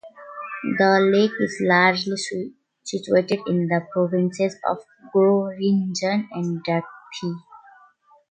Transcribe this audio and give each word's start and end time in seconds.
The 0.79 1.11
lake 1.13 1.29
is 1.39 1.59
largely 1.61 2.15
situated 2.81 3.37
in 3.45 3.67
the 3.67 3.87
provinces 3.93 4.55
of 4.67 4.79
Groningen 5.13 6.27
and 6.31 6.63
Drenthe. 6.63 7.43